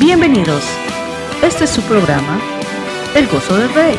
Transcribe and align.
Bienvenidos. 0.00 0.62
Este 1.42 1.64
es 1.64 1.70
su 1.70 1.82
programa, 1.82 2.40
El 3.16 3.26
Gozo 3.26 3.56
del 3.56 3.68
Rey. 3.74 3.96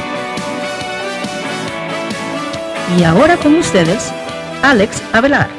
Y 2.97 3.03
ahora 3.03 3.35
con 3.35 3.56
ustedes, 3.56 4.09
Alex 4.63 5.04
Avelar. 5.11 5.49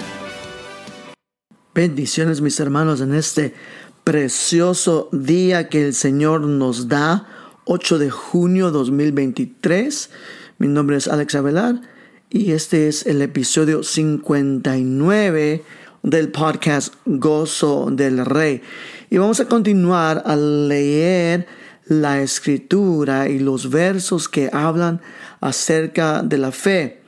Bendiciones 1.74 2.40
mis 2.40 2.58
hermanos 2.58 3.02
en 3.02 3.12
este 3.12 3.54
precioso 4.02 5.10
día 5.12 5.68
que 5.68 5.84
el 5.84 5.92
Señor 5.94 6.40
nos 6.40 6.88
da, 6.88 7.26
8 7.66 7.98
de 7.98 8.08
junio 8.10 8.70
2023. 8.70 10.10
Mi 10.56 10.68
nombre 10.68 10.96
es 10.96 11.06
Alex 11.06 11.34
Avelar 11.34 11.82
y 12.30 12.52
este 12.52 12.88
es 12.88 13.06
el 13.06 13.20
episodio 13.20 13.82
59 13.82 15.64
del 16.02 16.30
podcast 16.30 16.94
Gozo 17.04 17.90
del 17.90 18.24
Rey. 18.24 18.62
Y 19.10 19.18
vamos 19.18 19.40
a 19.40 19.46
continuar 19.46 20.22
a 20.24 20.36
leer 20.36 21.46
la 21.86 22.20
escritura 22.22 23.28
y 23.28 23.38
los 23.38 23.70
versos 23.70 24.28
que 24.28 24.50
hablan 24.52 25.00
acerca 25.40 26.22
de 26.22 26.38
la 26.38 26.52
fe. 26.52 27.02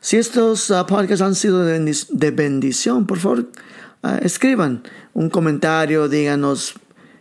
Si 0.00 0.16
estos 0.16 0.70
uh, 0.70 0.86
podcasts 0.86 1.22
han 1.22 1.34
sido 1.34 1.64
de 1.64 2.30
bendición, 2.30 3.06
por 3.06 3.18
favor, 3.18 3.50
uh, 4.02 4.08
escriban 4.22 4.82
un 5.12 5.28
comentario, 5.28 6.08
díganos 6.08 6.74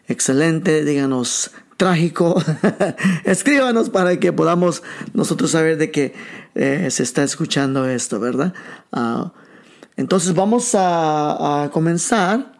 excelente, 0.07 0.85
díganos 0.85 1.51
trágico. 1.77 2.43
Escríbanos 3.23 3.89
para 3.89 4.19
que 4.19 4.33
podamos 4.33 4.83
nosotros 5.13 5.51
saber 5.51 5.77
de 5.77 5.91
que 5.91 6.13
eh, 6.55 6.89
se 6.91 7.03
está 7.03 7.23
escuchando 7.23 7.87
esto, 7.87 8.19
¿verdad? 8.19 8.53
Uh, 8.91 9.29
entonces 9.97 10.35
vamos 10.35 10.75
a, 10.75 11.69
comenzar 11.73 12.53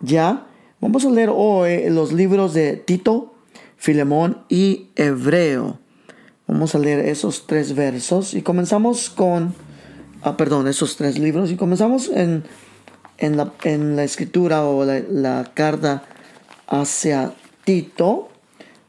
ya. 0.00 0.46
Vamos 0.80 1.06
a 1.06 1.10
leer 1.10 1.30
hoy 1.32 1.88
los 1.88 2.12
libros 2.12 2.52
de 2.52 2.76
Tito, 2.76 3.34
Filemón 3.78 4.44
y 4.50 4.90
Hebreo. 4.96 5.78
Vamos 6.46 6.74
a 6.74 6.78
leer 6.78 7.00
esos 7.06 7.46
tres 7.46 7.74
versos 7.74 8.34
y 8.34 8.42
comenzamos 8.42 9.08
con, 9.08 9.54
ah, 10.22 10.36
perdón, 10.36 10.68
esos 10.68 10.96
tres 10.96 11.18
libros 11.18 11.50
y 11.50 11.56
comenzamos 11.56 12.10
en, 12.10 12.44
en, 13.16 13.36
la, 13.96 14.04
escritura 14.04 14.64
o 14.64 14.84
la, 14.84 15.50
carta 15.54 16.04
hacia 16.68 17.32
Tito. 17.64 18.28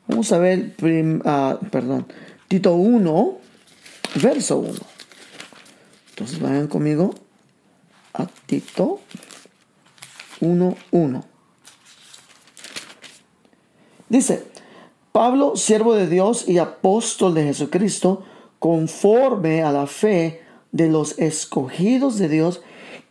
Vamos 0.09 0.33
a 0.33 0.37
ver, 0.37 0.75
ah, 1.23 1.57
perdón, 1.71 2.07
Tito 2.49 2.75
1, 2.75 3.37
verso 4.21 4.59
1. 4.59 4.73
Entonces 6.09 6.41
vayan 6.41 6.67
conmigo 6.67 7.15
a 8.17 8.27
Tito 8.45 8.99
1.1. 10.41 11.23
Dice, 14.09 14.45
Pablo, 15.11 15.55
siervo 15.55 15.95
de 15.95 16.07
Dios 16.07 16.47
y 16.47 16.57
apóstol 16.57 17.33
de 17.33 17.43
Jesucristo, 17.43 18.23
conforme 18.59 19.63
a 19.63 19.71
la 19.71 19.87
fe 19.87 20.41
de 20.71 20.89
los 20.89 21.17
escogidos 21.19 22.17
de 22.17 22.29
Dios 22.29 22.61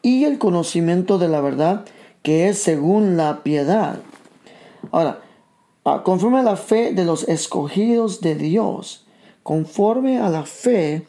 y 0.02 0.24
el 0.24 0.38
conocimiento 0.38 1.18
de 1.18 1.28
la 1.28 1.40
verdad 1.40 1.84
que 2.22 2.48
es 2.48 2.58
según 2.58 3.16
la 3.16 3.42
piedad. 3.42 4.00
Ahora, 4.90 5.22
conforme 6.02 6.40
a 6.40 6.42
la 6.42 6.56
fe 6.56 6.92
de 6.92 7.04
los 7.04 7.28
escogidos 7.28 8.20
de 8.20 8.34
Dios, 8.34 9.06
conforme 9.42 10.18
a 10.18 10.28
la 10.28 10.44
fe 10.44 11.06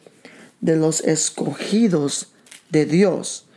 de 0.60 0.76
los 0.76 1.00
escogidos 1.00 2.32
de 2.70 2.86
Dios. 2.86 3.47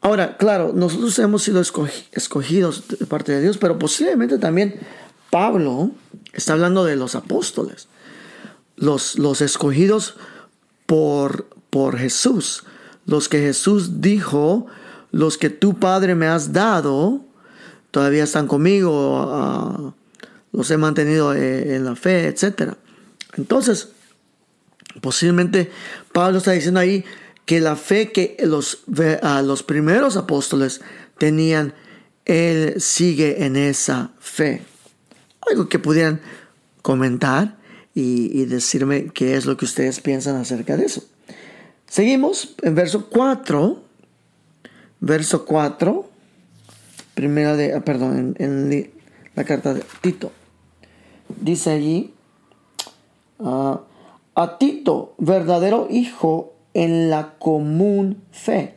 Ahora, 0.00 0.36
claro, 0.36 0.72
nosotros 0.74 1.18
hemos 1.18 1.42
sido 1.42 1.60
escogidos 1.60 2.84
de 2.88 3.06
parte 3.06 3.32
de 3.32 3.42
Dios, 3.42 3.58
pero 3.58 3.78
posiblemente 3.78 4.38
también 4.38 4.78
Pablo 5.30 5.90
está 6.32 6.52
hablando 6.52 6.84
de 6.84 6.96
los 6.96 7.14
apóstoles, 7.14 7.88
los, 8.76 9.18
los 9.18 9.40
escogidos 9.40 10.14
por, 10.86 11.46
por 11.70 11.98
Jesús, 11.98 12.64
los 13.06 13.28
que 13.28 13.40
Jesús 13.40 14.00
dijo, 14.00 14.66
los 15.10 15.36
que 15.36 15.50
tu 15.50 15.78
Padre 15.78 16.14
me 16.14 16.26
has 16.26 16.52
dado, 16.52 17.24
todavía 17.90 18.24
están 18.24 18.46
conmigo, 18.46 19.26
ah, 19.28 19.94
los 20.52 20.70
he 20.70 20.76
mantenido 20.76 21.34
eh, 21.34 21.76
en 21.76 21.84
la 21.84 21.96
fe, 21.96 22.28
etc. 22.28 22.74
Entonces, 23.36 23.88
posiblemente 25.00 25.70
Pablo 26.12 26.38
está 26.38 26.52
diciendo 26.52 26.80
ahí, 26.80 27.04
que 27.48 27.60
la 27.60 27.76
fe 27.76 28.12
que 28.12 28.36
los, 28.44 28.84
los 28.86 29.62
primeros 29.62 30.18
apóstoles 30.18 30.82
tenían, 31.16 31.72
Él 32.26 32.78
sigue 32.78 33.46
en 33.46 33.56
esa 33.56 34.12
fe. 34.18 34.60
Algo 35.50 35.66
que 35.66 35.78
pudieran 35.78 36.20
comentar 36.82 37.56
y, 37.94 38.44
decirme 38.44 39.06
qué 39.14 39.34
es 39.34 39.46
lo 39.46 39.56
que 39.56 39.64
ustedes 39.64 39.98
piensan 40.00 40.36
acerca 40.36 40.76
de 40.76 40.84
eso. 40.84 41.04
Seguimos 41.86 42.54
en 42.60 42.74
verso 42.74 43.06
4. 43.08 43.82
Verso 45.00 45.46
4. 45.46 46.10
Primera 47.14 47.56
de, 47.56 47.72
ah, 47.72 47.80
perdón, 47.80 48.36
en, 48.38 48.90
la 49.34 49.44
carta 49.44 49.72
de 49.72 49.82
Tito. 50.02 50.32
Dice 51.40 51.70
allí, 51.70 52.12
ah, 53.40 53.80
a 54.34 54.58
Tito, 54.58 55.14
verdadero 55.16 55.88
hijo 55.90 56.57
en 56.74 57.10
la 57.10 57.34
común 57.38 58.22
fe. 58.30 58.74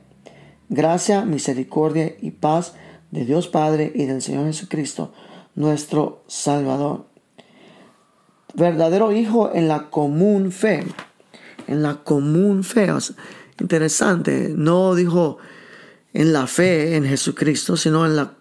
Gracia, 0.70 1.26
misericordia 1.26 2.16
y 2.22 2.32
paz 2.32 2.74
de 3.12 3.26
Dios 3.26 3.48
Padre 3.48 3.92
y 3.94 4.06
del 4.06 4.22
Señor 4.22 4.46
Jesucristo, 4.46 5.14
nuestro 5.56 6.24
Salvador. 6.28 7.06
Verdadero 8.54 9.12
Hijo 9.12 9.52
en 9.54 9.68
la 9.68 9.90
común 9.90 10.52
fe. 10.52 10.86
En 11.68 11.84
la 11.84 11.96
común 12.04 12.64
fe. 12.64 12.90
interesante. 13.60 14.54
No 14.56 14.96
dijo 14.96 15.38
en 16.14 16.34
la 16.34 16.48
fe 16.48 16.96
en 16.96 17.06
Jesucristo, 17.06 17.78
sino 17.78 18.06
en 18.06 18.16
la 18.16 18.34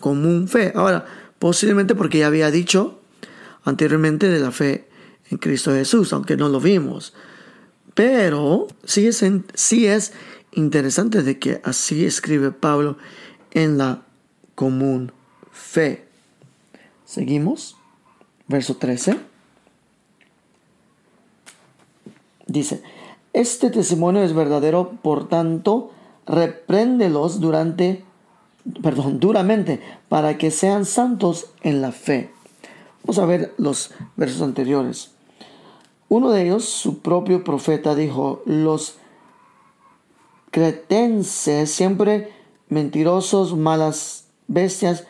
común 0.00 0.48
fe. 0.48 0.72
Ahora, 0.74 1.04
posiblemente 1.38 1.94
porque 1.94 2.18
ya 2.18 2.26
había 2.26 2.50
dicho 2.50 3.00
anteriormente 3.64 4.28
de 4.28 4.40
la 4.40 4.50
fe 4.50 4.88
en 5.30 5.38
Cristo 5.38 5.72
Jesús, 5.72 6.12
aunque 6.12 6.36
no 6.36 6.48
lo 6.48 6.60
vimos. 6.60 7.14
Pero 7.96 8.66
sí 8.84 9.06
es, 9.06 9.22
es 9.22 10.12
interesante 10.52 11.22
de 11.22 11.38
que 11.38 11.62
así 11.64 12.04
escribe 12.04 12.52
Pablo 12.52 12.98
en 13.52 13.78
la 13.78 14.02
común 14.54 15.12
fe. 15.50 16.04
Seguimos. 17.06 17.78
Verso 18.48 18.76
13. 18.76 19.16
Dice, 22.46 22.82
este 23.32 23.70
testimonio 23.70 24.22
es 24.22 24.34
verdadero, 24.34 24.90
por 25.02 25.30
tanto, 25.30 25.90
repréndelos 26.26 27.40
durante, 27.40 28.04
perdón, 28.82 29.20
duramente, 29.20 29.80
para 30.10 30.36
que 30.36 30.50
sean 30.50 30.84
santos 30.84 31.46
en 31.62 31.80
la 31.80 31.92
fe. 31.92 32.30
Vamos 33.04 33.18
a 33.18 33.24
ver 33.24 33.54
los 33.56 33.92
versos 34.16 34.42
anteriores. 34.42 35.15
Uno 36.08 36.30
de 36.30 36.44
ellos, 36.44 36.64
su 36.64 37.00
propio 37.00 37.42
profeta, 37.42 37.94
dijo, 37.94 38.42
los 38.46 38.96
cretenses, 40.50 41.70
siempre 41.70 42.32
mentirosos, 42.68 43.56
malas 43.56 44.28
bestias, 44.46 45.04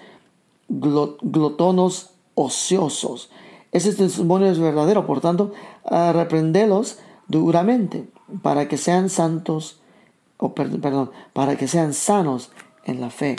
glotonos, 0.68 2.10
ociosos. 2.34 3.30
Ese 3.72 3.92
testimonio 3.92 4.50
es 4.50 4.58
verdadero, 4.58 5.06
por 5.06 5.20
tanto, 5.20 5.52
reprendelos 5.84 6.98
duramente 7.28 8.08
para 8.42 8.68
que 8.68 8.78
sean 8.78 9.10
santos, 9.10 9.80
o 10.38 10.54
perdón, 10.54 11.10
para 11.32 11.56
que 11.56 11.68
sean 11.68 11.92
sanos 11.92 12.50
en 12.84 13.00
la 13.00 13.10
fe. 13.10 13.36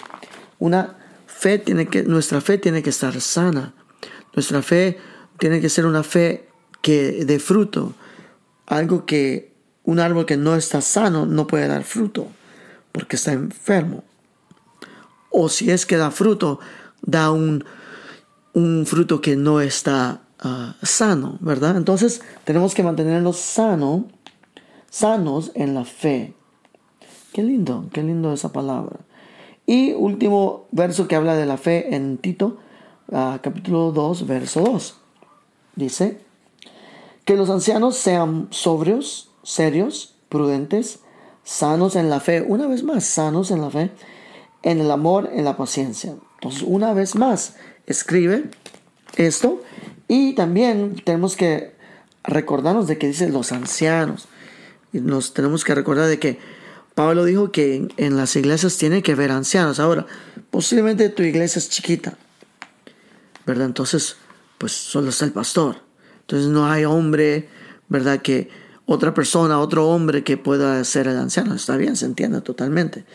Una 0.59 0.97
fe 1.25 1.59
tiene 1.59 1.87
que, 1.87 2.03
nuestra 2.03 2.41
fe 2.41 2.57
tiene 2.57 2.83
que 2.83 2.91
estar 2.91 3.19
sana. 3.19 3.73
Nuestra 4.35 4.61
fe 4.61 4.97
tiene 5.39 5.59
que 5.59 5.69
ser 5.69 5.85
una 5.85 6.03
fe 6.03 6.47
que 6.81 7.25
de 7.25 7.39
fruto. 7.39 7.93
Algo 8.65 9.05
que 9.05 9.53
un 9.83 9.99
árbol 9.99 10.25
que 10.25 10.37
no 10.37 10.55
está 10.55 10.81
sano 10.81 11.25
no 11.25 11.47
puede 11.47 11.67
dar 11.67 11.83
fruto 11.83 12.27
porque 12.91 13.15
está 13.15 13.31
enfermo. 13.31 14.03
O 15.29 15.49
si 15.49 15.69
es 15.69 15.85
que 15.85 15.97
da 15.97 16.09
fruto, 16.09 16.59
da 17.01 17.31
un, 17.31 17.63
un 18.53 18.85
fruto 18.87 19.21
que 19.21 19.35
no 19.35 19.61
está 19.61 20.21
ah, 20.39 20.75
sano, 20.81 21.37
¿verdad? 21.41 21.77
Entonces 21.77 22.21
tenemos 22.43 22.73
que 22.73 22.83
mantenernos 22.83 23.37
sano, 23.37 24.07
sanos 24.89 25.51
en 25.53 25.75
la 25.75 25.85
fe. 25.85 26.33
Qué 27.33 27.43
lindo, 27.43 27.85
qué 27.93 28.01
lindo 28.01 28.33
esa 28.33 28.51
palabra. 28.51 28.97
Y 29.67 29.93
último 29.93 30.65
verso 30.71 31.07
que 31.07 31.15
habla 31.15 31.35
de 31.35 31.45
la 31.45 31.57
fe 31.57 31.95
en 31.95 32.17
Tito, 32.17 32.57
ah, 33.11 33.39
capítulo 33.43 33.91
2, 33.91 34.25
verso 34.25 34.61
2. 34.61 34.97
Dice, 35.75 36.19
que 37.27 37.35
los 37.35 37.49
ancianos 37.49 37.97
sean 37.97 38.47
sobrios, 38.51 39.29
serios, 39.43 40.15
prudentes, 40.29 40.99
sanos 41.43 41.97
en 41.97 42.09
la 42.09 42.21
fe, 42.21 42.41
una 42.41 42.67
vez 42.67 42.83
más, 42.83 43.03
sanos 43.03 43.51
en 43.51 43.59
la 43.59 43.69
fe, 43.69 43.91
en 44.63 44.79
el 44.79 44.89
amor, 44.89 45.29
en 45.33 45.43
la 45.43 45.57
paciencia. 45.57 46.15
Entonces, 46.35 46.63
una 46.65 46.93
vez 46.93 47.15
más, 47.15 47.57
escribe 47.85 48.49
esto 49.17 49.61
y 50.07 50.35
también 50.35 51.01
tenemos 51.03 51.35
que 51.35 51.75
recordarnos 52.23 52.87
de 52.87 52.97
que 52.97 53.07
dice 53.07 53.27
los 53.27 53.51
ancianos. 53.51 54.29
Y 54.93 55.01
nos 55.01 55.33
tenemos 55.33 55.65
que 55.65 55.75
recordar 55.75 56.07
de 56.07 56.19
que 56.19 56.39
Pablo 56.95 57.25
dijo 57.25 57.51
que 57.51 57.89
en, 57.97 58.15
las 58.15 58.37
iglesias 58.37 58.77
tiene 58.77 59.03
que 59.03 59.11
haber 59.11 59.31
ancianos. 59.31 59.81
Ahora, 59.81 60.05
posiblemente 60.49 61.09
tu 61.09 61.23
iglesia 61.23 61.59
es 61.59 61.67
chiquita, 61.67 62.17
¿verdad? 63.45 63.65
Entonces, 63.65 64.15
pues 64.57 64.71
solo 64.71 65.09
está 65.09 65.25
el 65.25 65.33
pastor. 65.33 65.86
Entonces 66.27 66.49
no 66.49 66.69
hay 66.69 66.83
hombre, 66.83 67.47
¿verdad? 67.87 68.21
Que 68.21 68.49
otra 68.85 69.13
persona, 69.13 69.61
otro 69.61 69.87
hombre 69.87 70.25
que 70.25 70.35
pueda 70.35 70.83
ser 70.83 71.07
el 71.07 71.15
anciano. 71.15 71.55
Está 71.55 71.77
bien, 71.77 71.95
se 71.95 72.05
entiende 72.05 72.41
totalmente. 72.41 73.05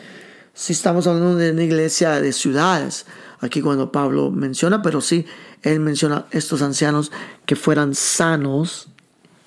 Si 0.55 0.73
estamos 0.73 1.05
hablando 1.05 1.35
de 1.35 1.51
una 1.51 1.63
iglesia 1.63 2.19
de 2.19 2.33
ciudades, 2.33 3.05
aquí 3.39 3.61
cuando 3.61 3.91
Pablo 3.91 4.31
menciona, 4.31 4.81
pero 4.81 4.99
sí, 4.99 5.27
él 5.61 5.79
menciona 5.79 6.25
estos 6.31 6.63
ancianos 6.63 7.11
que 7.45 7.55
fueran 7.55 7.93
sanos 7.93 8.87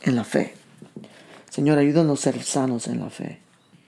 en 0.02 0.14
la 0.14 0.22
fe. 0.22 0.54
Señor, 1.50 1.78
ayúdanos 1.78 2.20
a 2.20 2.22
ser 2.30 2.44
sanos 2.44 2.86
en 2.86 3.00
la 3.00 3.10
fe. 3.10 3.40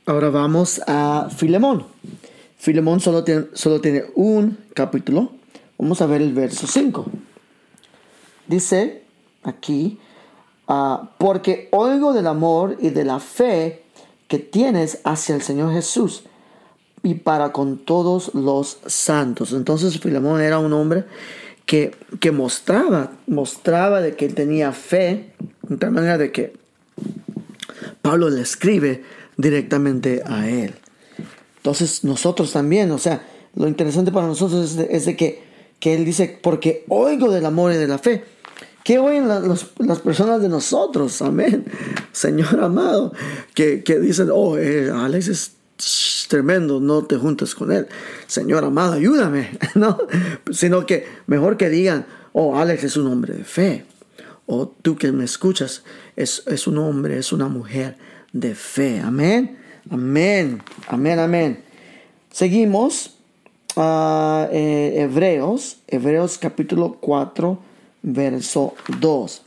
Ahora 0.06 0.30
vamos 0.30 0.80
a 0.88 1.28
Filemón. 1.30 1.86
Filemón 2.56 2.98
solo 2.98 3.22
tiene, 3.22 3.44
solo 3.52 3.80
tiene 3.80 4.06
un 4.16 4.58
capítulo. 4.74 5.34
Vamos 5.78 6.02
a 6.02 6.06
ver 6.06 6.20
el 6.20 6.32
verso 6.32 6.66
5. 6.66 7.06
Dice 8.48 9.07
aquí, 9.48 9.98
ah, 10.68 11.10
porque 11.18 11.68
oigo 11.72 12.12
del 12.12 12.26
amor 12.26 12.76
y 12.80 12.90
de 12.90 13.04
la 13.04 13.18
fe 13.18 13.84
que 14.28 14.38
tienes 14.38 15.00
hacia 15.04 15.34
el 15.34 15.42
Señor 15.42 15.72
Jesús 15.72 16.24
y 17.02 17.14
para 17.14 17.52
con 17.52 17.78
todos 17.78 18.34
los 18.34 18.78
santos. 18.86 19.52
Entonces 19.52 19.98
Filemón 19.98 20.40
era 20.40 20.58
un 20.58 20.72
hombre 20.72 21.04
que, 21.64 21.94
que 22.20 22.32
mostraba, 22.32 23.12
mostraba 23.26 24.00
de 24.00 24.16
que 24.16 24.28
tenía 24.28 24.72
fe, 24.72 25.32
de 25.62 25.76
tal 25.76 25.92
manera 25.92 26.18
de 26.18 26.32
que 26.32 26.54
Pablo 28.02 28.30
le 28.30 28.42
escribe 28.42 29.02
directamente 29.36 30.22
a 30.26 30.48
él. 30.48 30.74
Entonces 31.58 32.04
nosotros 32.04 32.52
también, 32.52 32.90
o 32.90 32.98
sea, 32.98 33.22
lo 33.54 33.68
interesante 33.68 34.12
para 34.12 34.26
nosotros 34.26 34.76
es 34.78 35.04
de, 35.04 35.16
que, 35.16 35.42
que, 35.80 35.94
él 35.94 36.04
dice, 36.04 36.38
porque 36.42 36.84
oigo 36.88 37.30
del 37.30 37.44
amor 37.44 37.72
y 37.72 37.76
de 37.76 37.88
la 37.88 37.98
fe. 37.98 38.24
¿Qué 38.88 38.98
oyen 38.98 39.28
las 39.28 39.98
personas 40.02 40.40
de 40.40 40.48
nosotros? 40.48 41.20
Amén. 41.20 41.66
Señor 42.10 42.58
amado, 42.64 43.12
que, 43.52 43.84
que 43.84 43.98
dicen, 43.98 44.30
oh, 44.32 44.56
eh, 44.56 44.90
Alex 44.90 45.28
es 45.28 46.26
tremendo, 46.26 46.80
no 46.80 47.04
te 47.04 47.18
juntes 47.18 47.54
con 47.54 47.70
él. 47.70 47.86
Señor 48.26 48.64
amado, 48.64 48.94
ayúdame, 48.94 49.50
¿no? 49.74 49.98
Sino 50.50 50.86
que 50.86 51.06
mejor 51.26 51.58
que 51.58 51.68
digan, 51.68 52.06
oh, 52.32 52.56
Alex 52.56 52.84
es 52.84 52.96
un 52.96 53.08
hombre 53.08 53.34
de 53.34 53.44
fe. 53.44 53.84
O 54.46 54.68
tú 54.68 54.96
que 54.96 55.12
me 55.12 55.26
escuchas, 55.26 55.82
es, 56.16 56.42
es 56.46 56.66
un 56.66 56.78
hombre, 56.78 57.18
es 57.18 57.30
una 57.30 57.48
mujer 57.48 57.98
de 58.32 58.54
fe. 58.54 59.02
Amén. 59.04 59.58
Amén. 59.90 60.62
Amén, 60.86 61.18
amén. 61.18 61.62
Seguimos 62.30 63.18
eh, 63.76 64.94
Hebreos, 64.96 65.76
Hebreos 65.88 66.38
capítulo 66.38 66.96
4, 66.98 67.67
verso 68.08 68.74
2. 69.00 69.42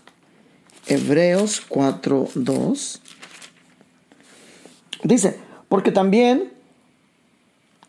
Hebreos 0.87 1.61
4, 1.67 2.29
2. 2.35 3.01
Dice, 5.03 5.39
porque 5.67 5.91
también 5.91 6.53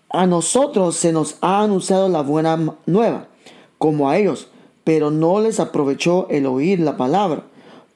a 0.09 0.27
nosotros 0.27 0.97
se 0.97 1.13
nos 1.13 1.37
ha 1.41 1.63
anunciado 1.63 2.09
la 2.09 2.23
buena 2.23 2.77
nueva, 2.87 3.29
como 3.79 4.09
a 4.09 4.17
ellos, 4.17 4.49
pero 4.85 5.11
no 5.11 5.41
les 5.41 5.61
aprovechó 5.61 6.27
el 6.31 6.47
oír 6.47 6.81
la 6.81 6.97
palabra, 6.97 7.45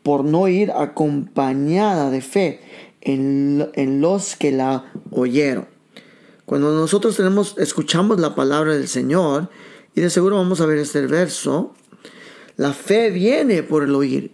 por 0.02 0.24
no 0.24 0.48
ir 0.48 0.70
acompañada 0.70 2.10
de 2.10 2.20
fe 2.20 2.60
en, 3.00 3.70
en 3.74 4.00
los 4.00 4.36
que 4.36 4.52
la 4.52 4.92
oyeron. 5.10 5.66
Cuando 6.44 6.72
nosotros 6.72 7.16
tenemos, 7.16 7.56
escuchamos 7.58 8.20
la 8.20 8.34
palabra 8.34 8.74
del 8.74 8.88
Señor, 8.88 9.50
y 9.94 10.02
de 10.02 10.10
seguro 10.10 10.36
vamos 10.36 10.60
a 10.60 10.66
ver 10.66 10.78
este 10.78 11.06
verso, 11.06 11.74
la 12.56 12.72
fe 12.72 13.10
viene 13.10 13.62
por 13.62 13.82
el 13.82 13.94
oír, 13.94 14.30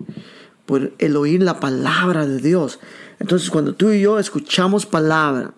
por 0.66 0.92
el 0.98 1.16
oír 1.16 1.42
la 1.42 1.60
palabra 1.60 2.26
de 2.26 2.38
Dios. 2.38 2.78
Entonces 3.18 3.50
cuando 3.50 3.74
tú 3.74 3.90
y 3.90 4.00
yo 4.00 4.18
escuchamos 4.18 4.86
palabra, 4.86 5.54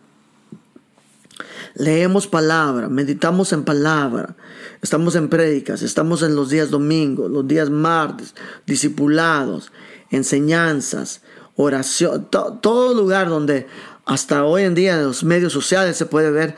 leemos 1.74 2.26
palabra, 2.26 2.88
meditamos 2.88 3.52
en 3.52 3.64
palabra, 3.64 4.36
estamos 4.80 5.14
en 5.16 5.28
prédicas, 5.28 5.82
estamos 5.82 6.22
en 6.22 6.36
los 6.36 6.50
días 6.50 6.70
domingos, 6.70 7.30
los 7.30 7.46
días 7.46 7.70
martes, 7.70 8.34
discipulados, 8.66 9.72
enseñanzas, 10.10 11.22
oración, 11.56 12.28
todo 12.30 12.94
lugar 12.94 13.28
donde 13.28 13.66
hasta 14.04 14.44
hoy 14.44 14.62
en 14.62 14.74
día 14.74 14.94
en 14.94 15.04
los 15.04 15.24
medios 15.24 15.52
sociales 15.52 15.96
se 15.96 16.06
puede 16.06 16.30
ver 16.30 16.54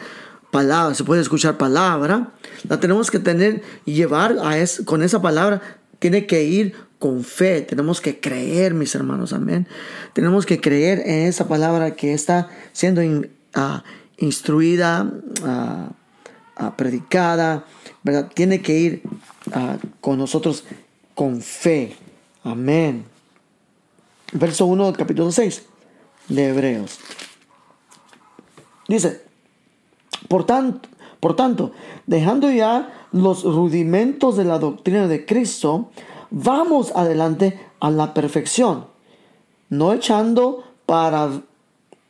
palabra, 0.51 0.95
se 0.95 1.05
puede 1.05 1.23
escuchar 1.23 1.59
palabra, 1.59 2.33
la 2.69 2.81
tenemos 2.81 3.11
que 3.11 3.19
tener 3.19 3.63
y 3.85 3.95
llevar 3.95 4.37
a 4.43 4.59
es, 4.59 4.83
con 4.85 5.03
esa 5.03 5.21
palabra, 5.23 5.61
tiene 5.99 6.27
que 6.27 6.45
ir 6.45 6.75
con 6.99 7.25
fe, 7.25 7.63
tenemos 7.63 8.01
que 8.01 8.21
creer, 8.21 8.75
mis 8.75 8.95
hermanos, 8.95 9.33
amén. 9.33 9.67
Tenemos 10.13 10.47
que 10.47 10.61
creer 10.61 11.01
en 11.01 11.27
esa 11.27 11.47
palabra 11.47 11.95
que 11.95 12.13
está 12.13 12.49
siendo 12.73 13.03
ah, 13.55 13.85
instruida, 14.19 15.11
uh, 15.43 16.71
predicada, 16.77 17.65
¿verdad? 18.03 18.31
Tiene 18.35 18.63
que 18.63 18.79
ir 18.79 19.03
con 20.01 20.19
nosotros 20.19 20.65
con 21.15 21.41
fe, 21.43 21.97
amén. 22.43 23.05
Verso 24.33 24.67
1 24.67 24.87
del 24.87 24.97
capítulo 24.97 25.31
6 25.31 25.63
de 26.29 26.49
Hebreos. 26.49 26.99
Dice, 28.89 29.23
por 30.29 30.45
tanto, 30.47 30.89
por 31.21 31.37
tanto, 31.37 31.73
dejando 32.07 32.51
ya 32.51 33.09
los 33.13 33.45
rudimentos 33.45 34.37
de 34.37 34.45
la 34.45 34.59
doctrina 34.59 35.09
de 35.09 35.25
Cristo, 35.25 35.91
vamos 36.31 36.93
adelante 36.95 37.59
a 37.81 37.91
la 37.91 38.15
perfección, 38.15 38.87
no 39.69 39.93
echando 39.93 40.65
para 40.87 41.31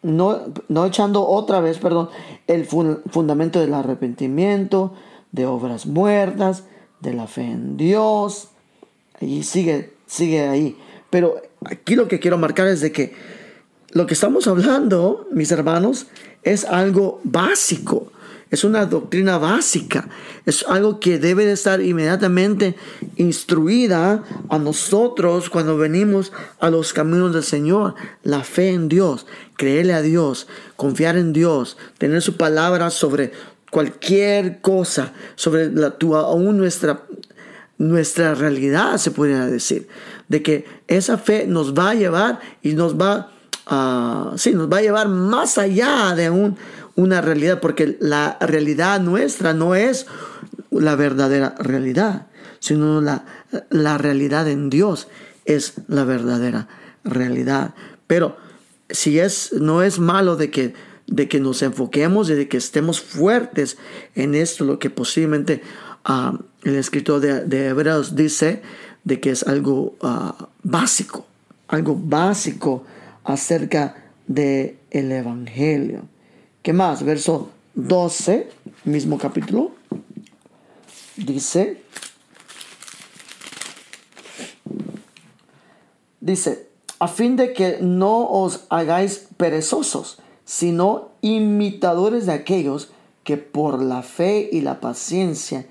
no, 0.03 0.41
no 0.69 0.87
echando 0.87 1.27
otra 1.27 1.61
vez, 1.61 1.79
perdón, 1.79 2.11
el 2.47 2.65
fundamento 2.67 3.59
del 3.59 3.75
arrepentimiento, 3.75 4.95
de 5.33 5.47
obras 5.47 5.87
muertas, 5.87 6.65
de 7.01 7.13
la 7.13 7.27
fe 7.27 7.43
en 7.43 7.77
Dios. 7.77 8.49
Y 9.21 9.43
sigue, 9.43 9.95
sigue 10.07 10.47
ahí. 10.47 10.77
Pero 11.11 11.37
aquí 11.65 11.97
lo 11.97 12.07
que 12.07 12.21
quiero 12.21 12.39
marcar 12.39 12.69
es 12.69 12.81
de 12.81 12.93
que 12.93 13.15
lo 13.91 14.07
que 14.07 14.15
estamos 14.15 14.47
hablando, 14.47 15.27
mis 15.33 15.51
hermanos, 15.51 16.07
es 16.43 16.65
algo 16.65 17.21
básico. 17.25 18.13
Es 18.51 18.63
una 18.63 18.87
doctrina 18.87 19.39
básica. 19.39 20.09
Es 20.45 20.65
algo 20.69 21.01
que 21.01 21.19
debe 21.19 21.45
de 21.45 21.53
estar 21.53 21.81
inmediatamente 21.81 22.77
instruida 23.17 24.23
a 24.49 24.59
nosotros 24.59 25.51
cuando 25.51 25.77
venimos 25.77 26.33
a 26.61 26.71
los 26.71 26.93
caminos 26.93 27.35
del 27.35 27.43
Señor. 27.43 27.95
La 28.23 28.45
fe 28.45 28.71
en 28.71 28.89
Dios, 28.89 29.27
creerle 29.57 29.95
a 29.95 30.03
Dios, 30.03 30.47
confiar 30.77 31.17
en 31.17 31.33
Dios, 31.33 31.77
tener 31.99 32.23
su 32.23 32.37
palabra 32.37 32.91
sobre 32.91 33.33
cualquier 33.71 34.61
cosa, 34.61 35.13
sobre 35.35 35.73
la, 35.73 35.97
aún 35.99 36.57
nuestra, 36.57 37.03
nuestra 37.79 38.37
realidad, 38.37 38.99
se 38.99 39.11
podría 39.11 39.47
decir. 39.47 39.89
De 40.29 40.43
que 40.43 40.65
esa 40.87 41.19
fe 41.19 41.47
nos 41.49 41.75
va 41.75 41.91
a 41.91 41.95
llevar 41.95 42.39
y 42.63 42.75
nos 42.75 42.97
va 42.97 43.33
a, 43.67 44.35
sí, 44.37 44.53
nos 44.53 44.73
va 44.73 44.79
a 44.79 44.83
llevar 44.83 45.09
más 45.09 45.59
allá 45.59 46.15
de 46.15 46.31
un 46.31 46.57
una 46.97 47.21
realidad, 47.21 47.61
porque 47.61 47.97
la 48.01 48.39
realidad 48.41 49.01
nuestra 49.01 49.55
no 49.55 49.75
es 49.75 50.07
la 50.71 50.97
verdadera 50.97 51.55
realidad, 51.59 52.27
sino 52.59 53.01
la, 53.01 53.25
la 53.71 53.99
realidad 53.99 54.49
en 54.49 54.71
Dios 54.71 55.09
es 55.45 55.75
la 55.89 56.05
verdadera 56.05 56.69
realidad. 57.05 57.75
Pero 58.07 58.37
si 58.91 59.19
es, 59.19 59.53
no 59.53 59.83
es 59.83 59.99
malo 59.99 60.37
de 60.37 60.51
que, 60.51 60.75
de 61.07 61.29
que 61.29 61.41
nos 61.41 61.63
enfoquemos 61.63 62.31
y 62.31 62.35
de 62.35 62.49
que 62.49 62.57
estemos 62.57 63.01
fuertes 63.01 63.79
en 64.15 64.35
esto, 64.35 64.65
lo 64.65 64.79
que 64.79 64.91
posiblemente 64.91 65.63
ah, 66.05 66.39
el 66.63 66.77
escritor 66.77 67.21
de, 67.21 67.69
Hebreos 67.69 68.17
dice, 68.17 68.63
de 69.05 69.21
que 69.21 69.31
es 69.31 69.45
algo 69.45 69.97
ah, 70.03 70.49
básico, 70.63 71.27
algo 71.69 71.97
básico 71.97 72.85
acerca 73.25 73.97
del 74.27 74.77
el 74.91 75.13
Evangelio. 75.13 76.03
¿Qué 76.67 76.73
más? 76.73 77.05
Verso 77.05 77.51
12, 77.77 78.49
mismo 78.87 79.19
capítulo. 79.19 79.71
Dice, 81.17 81.81
dice, 86.21 86.69
a 86.99 87.07
fin 87.07 87.37
de 87.37 87.53
que 87.53 87.79
no 87.81 88.29
os 88.29 88.65
hagáis 88.69 89.29
perezosos, 89.37 90.19
sino 90.45 91.11
imitadores 91.21 92.27
de 92.27 92.33
aquellos 92.33 92.91
que 93.23 93.37
por 93.37 93.81
la 93.81 94.03
fe 94.03 94.49
y 94.51 94.61
la 94.61 94.81
paciencia 94.81 95.67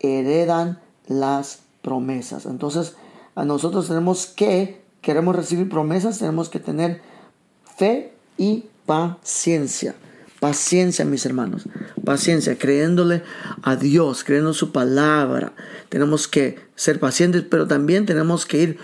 heredan 0.00 0.80
las 1.06 1.60
promesas. 1.82 2.46
Entonces, 2.46 2.96
a 3.36 3.44
nosotros 3.44 3.86
tenemos 3.86 4.26
que, 4.26 4.80
queremos 5.02 5.36
recibir 5.36 5.68
promesas, 5.68 6.18
tenemos 6.18 6.48
que 6.48 6.58
tener 6.58 7.00
fe 7.76 8.12
y 8.36 8.64
paciencia. 8.86 9.94
Paciencia, 10.42 11.04
mis 11.04 11.24
hermanos. 11.24 11.68
Paciencia, 12.04 12.58
creyéndole 12.58 13.22
a 13.62 13.76
Dios, 13.76 14.24
creyendo 14.24 14.52
su 14.54 14.72
palabra. 14.72 15.52
Tenemos 15.88 16.26
que 16.26 16.58
ser 16.74 16.98
pacientes, 16.98 17.44
pero 17.48 17.68
también 17.68 18.06
tenemos 18.06 18.44
que 18.44 18.60
ir 18.60 18.78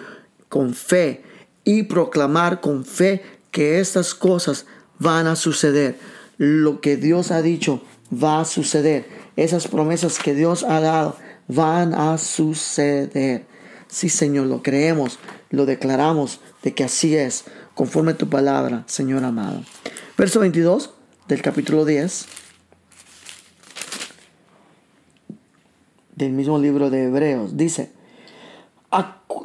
con 0.48 0.72
fe 0.72 1.24
y 1.64 1.82
proclamar 1.82 2.60
con 2.60 2.84
fe 2.84 3.22
que 3.50 3.80
estas 3.80 4.14
cosas 4.14 4.66
van 5.00 5.26
a 5.26 5.34
suceder. 5.34 5.98
Lo 6.36 6.80
que 6.80 6.96
Dios 6.96 7.32
ha 7.32 7.42
dicho 7.42 7.82
va 8.12 8.42
a 8.42 8.44
suceder. 8.44 9.08
Esas 9.34 9.66
promesas 9.66 10.20
que 10.20 10.36
Dios 10.36 10.62
ha 10.62 10.78
dado 10.78 11.16
van 11.48 11.92
a 11.92 12.18
suceder. 12.18 13.46
Sí, 13.88 14.08
Señor, 14.08 14.46
lo 14.46 14.62
creemos, 14.62 15.18
lo 15.50 15.66
declaramos 15.66 16.38
de 16.62 16.72
que 16.72 16.84
así 16.84 17.16
es, 17.16 17.46
conforme 17.74 18.12
a 18.12 18.16
tu 18.16 18.28
palabra, 18.28 18.84
Señor 18.86 19.24
amado. 19.24 19.64
Verso 20.16 20.38
22 20.38 20.90
del 21.28 21.42
capítulo 21.42 21.84
10 21.84 22.26
del 26.16 26.32
mismo 26.32 26.58
libro 26.58 26.90
de 26.90 27.04
Hebreos 27.04 27.56
dice, 27.56 27.92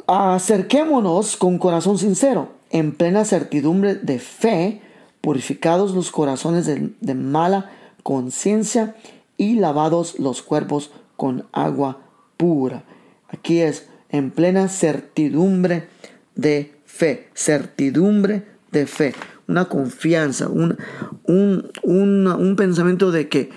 acerquémonos 0.06 1.36
con 1.36 1.58
corazón 1.58 1.98
sincero, 1.98 2.52
en 2.70 2.92
plena 2.92 3.24
certidumbre 3.24 3.94
de 3.94 4.18
fe, 4.18 4.80
purificados 5.20 5.94
los 5.94 6.10
corazones 6.10 6.66
de, 6.66 7.14
mala 7.14 7.70
conciencia 8.02 8.96
y 9.36 9.54
lavados 9.56 10.18
los 10.18 10.42
cuerpos 10.42 10.90
con 11.16 11.46
agua 11.52 12.00
pura. 12.36 12.84
Aquí 13.28 13.60
es 13.60 13.86
en 14.08 14.30
plena 14.30 14.68
certidumbre 14.68 15.88
de 16.34 16.74
fe, 16.84 17.28
certidumbre 17.34 18.44
de 18.72 18.86
fe, 18.86 19.14
una 19.48 19.66
confianza, 19.66 20.48
un, 20.48 20.78
un, 21.24 22.54
pensamiento 22.56 23.10
de 23.10 23.28
que, 23.28 23.50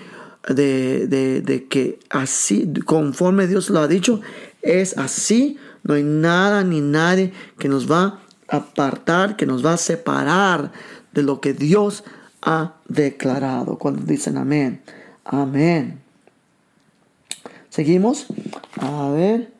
de, 0.48 1.06
de, 1.06 1.66
que 1.68 1.98
así, 2.10 2.72
conforme 2.84 3.46
Dios 3.46 3.70
lo 3.70 3.80
ha 3.80 3.88
dicho, 3.88 4.20
es 4.62 4.96
así, 4.98 5.58
no 5.84 5.94
hay 5.94 6.02
nada 6.02 6.64
ni 6.64 6.80
nadie 6.80 7.32
que 7.58 7.68
nos 7.68 7.90
va 7.90 8.20
a 8.48 8.56
apartar, 8.56 9.36
que 9.36 9.46
nos 9.46 9.64
va 9.64 9.74
a 9.74 9.78
separar 9.78 10.72
de 11.12 11.22
lo 11.22 11.40
que 11.40 11.54
Dios 11.54 12.04
ha 12.42 12.74
declarado. 12.88 13.78
Cuando 13.78 14.02
dicen 14.02 14.36
amén, 14.36 14.82
amén. 15.24 16.00
Seguimos. 17.70 18.26
A 18.80 19.10
ver. 19.10 19.52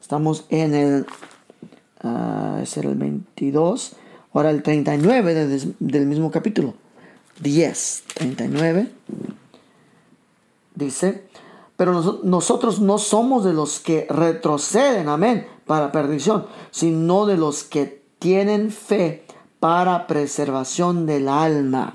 Estamos 0.00 0.46
en 0.50 0.74
el. 0.74 1.06
Uh, 2.04 2.60
es 2.62 2.76
el 2.76 2.94
22. 2.94 3.96
Ahora 4.36 4.50
el 4.50 4.62
39 4.62 5.74
del 5.78 6.06
mismo 6.06 6.30
capítulo. 6.30 6.74
10. 7.40 8.04
39. 8.14 8.90
Dice. 10.74 11.24
Pero 11.76 12.20
nosotros 12.22 12.80
no 12.80 12.98
somos 12.98 13.44
de 13.44 13.52
los 13.52 13.80
que 13.80 14.06
retroceden, 14.08 15.08
amén, 15.08 15.46
para 15.66 15.92
perdición, 15.92 16.46
sino 16.70 17.26
de 17.26 17.36
los 17.36 17.64
que 17.64 18.02
tienen 18.18 18.70
fe 18.70 19.24
para 19.60 20.06
preservación 20.06 21.04
del 21.06 21.28
alma 21.28 21.92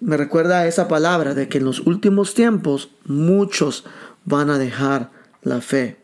me 0.00 0.16
recuerda 0.16 0.66
esa 0.66 0.88
palabra 0.88 1.34
de 1.34 1.48
que 1.48 1.58
en 1.58 1.64
los 1.64 1.80
últimos 1.80 2.34
tiempos 2.34 2.90
muchos 3.04 3.84
van 4.24 4.50
a 4.50 4.58
dejar 4.58 5.10
la 5.42 5.60
fe. 5.60 5.96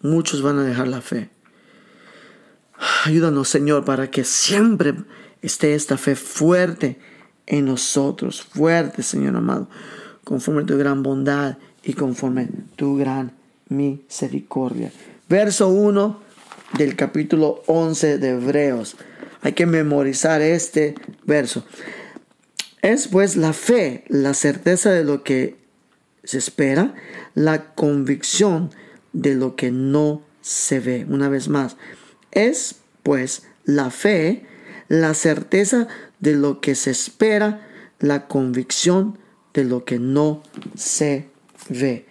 Muchos 0.00 0.42
van 0.42 0.58
a 0.58 0.64
dejar 0.64 0.88
la 0.88 1.00
fe. 1.00 1.30
Ayúdanos, 3.04 3.48
Señor, 3.48 3.84
para 3.84 4.10
que 4.10 4.24
siempre 4.24 4.94
esté 5.42 5.74
esta 5.74 5.98
fe 5.98 6.14
fuerte 6.14 6.98
en 7.46 7.66
nosotros. 7.66 8.42
Fuerte, 8.42 9.02
Señor 9.02 9.36
amado. 9.36 9.68
Conforme 10.24 10.64
tu 10.64 10.76
gran 10.76 11.02
bondad 11.02 11.58
y 11.82 11.94
conforme 11.94 12.48
tu 12.76 12.96
gran 12.96 13.32
misericordia. 13.68 14.92
Verso 15.28 15.68
1 15.68 16.20
del 16.76 16.96
capítulo 16.96 17.62
11 17.66 18.18
de 18.18 18.30
Hebreos. 18.30 18.96
Hay 19.40 19.52
que 19.52 19.66
memorizar 19.66 20.42
este 20.42 20.94
verso. 21.24 21.64
Es 22.82 23.08
pues 23.08 23.36
la 23.36 23.52
fe, 23.52 24.04
la 24.08 24.34
certeza 24.34 24.90
de 24.90 25.04
lo 25.04 25.22
que 25.24 25.56
se 26.24 26.38
espera, 26.38 26.94
la 27.34 27.74
convicción 27.74 28.70
de 29.12 29.34
lo 29.34 29.56
que 29.56 29.70
no 29.70 30.22
se 30.42 30.80
ve. 30.80 31.06
Una 31.08 31.28
vez 31.28 31.48
más, 31.48 31.76
es 32.32 32.76
pues 33.02 33.44
la 33.64 33.90
fe, 33.90 34.46
la 34.88 35.14
certeza 35.14 35.88
de 36.20 36.34
lo 36.34 36.60
que 36.60 36.74
se 36.74 36.90
espera, 36.90 37.66
la 38.00 38.26
convicción 38.26 39.18
de 39.54 39.64
lo 39.64 39.84
que 39.84 39.98
no 39.98 40.42
se 40.76 41.28
ve. 41.68 42.06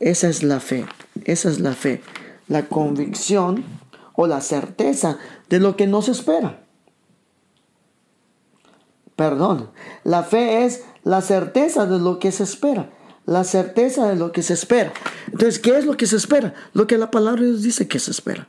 Esa 0.00 0.28
es 0.28 0.42
la 0.42 0.60
fe, 0.60 0.86
esa 1.24 1.48
es 1.48 1.60
la 1.60 1.72
fe, 1.72 2.02
la 2.48 2.66
convicción 2.66 3.64
o 4.14 4.26
la 4.26 4.40
certeza 4.40 5.18
de 5.48 5.60
lo 5.60 5.76
que 5.76 5.86
no 5.86 6.02
se 6.02 6.12
espera. 6.12 6.62
Perdón, 9.16 9.70
la 10.04 10.22
fe 10.22 10.64
es 10.64 10.84
la 11.02 11.22
certeza 11.22 11.86
de 11.86 11.98
lo 11.98 12.18
que 12.18 12.32
se 12.32 12.42
espera. 12.42 12.90
La 13.24 13.42
certeza 13.42 14.06
de 14.06 14.14
lo 14.14 14.30
que 14.30 14.42
se 14.42 14.52
espera. 14.52 14.92
Entonces, 15.26 15.58
¿qué 15.58 15.76
es 15.76 15.84
lo 15.84 15.96
que 15.96 16.06
se 16.06 16.16
espera? 16.16 16.54
Lo 16.74 16.86
que 16.86 16.96
la 16.96 17.10
palabra 17.10 17.42
de 17.42 17.48
Dios 17.48 17.62
dice 17.62 17.88
que 17.88 17.98
se 17.98 18.12
espera. 18.12 18.46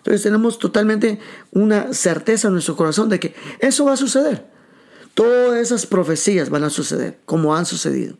Entonces 0.00 0.22
tenemos 0.22 0.58
totalmente 0.58 1.18
una 1.52 1.92
certeza 1.92 2.48
en 2.48 2.54
nuestro 2.54 2.76
corazón 2.76 3.08
de 3.08 3.20
que 3.20 3.34
eso 3.58 3.84
va 3.84 3.92
a 3.92 3.96
suceder. 3.96 4.46
Todas 5.14 5.58
esas 5.60 5.86
profecías 5.86 6.48
van 6.50 6.64
a 6.64 6.70
suceder 6.70 7.18
como 7.26 7.54
han 7.54 7.66
sucedido. 7.66 8.16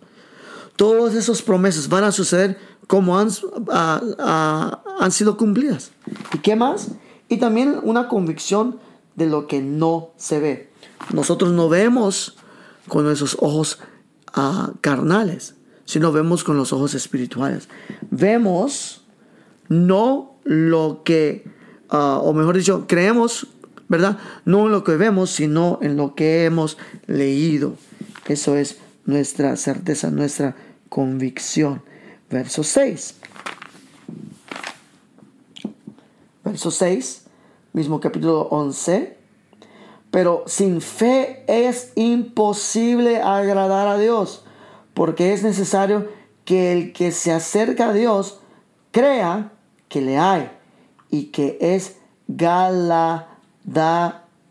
Todas 0.77 1.15
esas 1.15 1.43
promesas 1.43 1.89
van 1.89 2.05
a 2.05 2.13
suceder 2.13 2.59
como 2.87 3.19
han, 3.19 3.31
han 3.71 5.13
sido 5.13 5.37
cumplidas. 5.37 5.93
¿Y 6.35 6.39
qué 6.39 6.57
más? 6.57 6.89
Y 7.29 7.39
también 7.39 7.79
una 7.83 8.09
convicción 8.09 8.79
de 9.15 9.27
lo 9.27 9.47
que 9.47 9.63
no 9.63 10.11
se 10.17 10.41
ve. 10.41 10.71
Nosotros 11.13 11.53
no 11.53 11.69
vemos 11.69 12.37
con 12.89 13.05
nuestros 13.05 13.37
ojos 13.41 13.79
ah, 14.35 14.73
carnales, 14.81 15.55
sino 15.85 16.13
vemos 16.13 16.45
con 16.45 16.57
los 16.57 16.73
ojos 16.73 16.95
espirituales. 16.95 17.69
Vemos 18.11 19.05
no 19.69 20.39
lo 20.45 21.03
que, 21.05 21.45
ah, 21.91 22.21
o 22.23 22.33
mejor 22.33 22.57
dicho, 22.57 22.87
creemos, 22.87 23.47
¿verdad? 23.89 24.19
No 24.45 24.67
en 24.67 24.73
lo 24.73 24.85
que 24.85 24.97
vemos, 24.97 25.31
sino 25.31 25.79
en 25.83 25.97
lo 25.97 26.15
que 26.15 26.45
hemos 26.45 26.79
leído. 27.07 27.75
Eso 28.27 28.57
es 28.57 28.79
nuestra 29.05 29.57
certeza, 29.57 30.11
nuestra 30.11 30.57
convicción. 30.89 31.83
Verso 32.31 32.63
6. 32.63 33.17
Verso 36.45 36.71
6, 36.71 37.25
mismo 37.73 38.01
capítulo 38.01 38.43
11 38.51 39.21
pero 40.11 40.43
sin 40.47 40.81
fe 40.81 41.45
es 41.47 41.93
imposible 41.95 43.21
agradar 43.21 43.87
a 43.87 43.99
Dios, 43.99 44.45
porque 44.93 45.33
es 45.33 45.43
necesario 45.43 46.09
que 46.45 46.73
el 46.73 46.93
que 46.93 47.13
se 47.13 47.33
acerca 47.33 47.91
a 47.91 47.93
Dios 47.93 48.41
crea 48.91 49.53
que 49.89 50.01
le 50.01 50.19
hay 50.19 50.51
y 51.11 51.27
que 51.27 51.59
es 51.61 51.97
galada, 52.29 53.29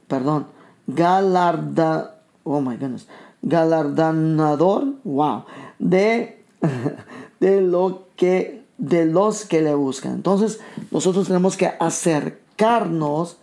perdón, 0.07 0.47
galarda, 0.87 2.19
oh 2.43 2.61
my 2.61 2.75
goodness, 2.77 3.07
galardonador, 3.41 4.95
wow, 5.03 5.45
de, 5.77 6.43
de 7.39 7.61
lo 7.61 8.07
que 8.15 8.59
de 8.77 9.05
los 9.05 9.43
que 9.43 9.61
le 9.61 9.75
buscan. 9.75 10.13
Entonces, 10.13 10.61
nosotros 10.89 11.27
tenemos 11.27 11.57
que 11.57 11.67
acercarnos 11.79 13.37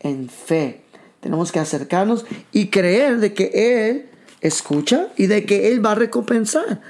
en 0.00 0.28
fe 0.28 0.82
tenemos 1.22 1.52
que 1.52 1.60
acercarnos 1.60 2.26
y 2.50 2.66
creer 2.66 3.20
de 3.20 3.32
que 3.32 3.50
Él 3.54 4.08
escucha 4.40 5.06
y 5.16 5.28
de 5.28 5.46
que 5.46 5.68
Él 5.68 5.84
va 5.84 5.92
a 5.92 5.94
recompensar. 5.94 6.80